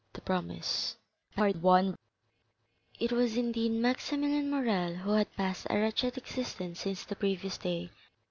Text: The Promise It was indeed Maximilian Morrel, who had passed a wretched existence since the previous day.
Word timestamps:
The 0.13 0.21
Promise 0.21 0.95
It 1.37 1.61
was 1.61 3.37
indeed 3.37 3.71
Maximilian 3.73 4.49
Morrel, 4.49 4.95
who 4.95 5.11
had 5.11 5.31
passed 5.35 5.67
a 5.69 5.77
wretched 5.79 6.17
existence 6.17 6.79
since 6.79 7.03
the 7.05 7.15
previous 7.15 7.59
day. 7.59 7.91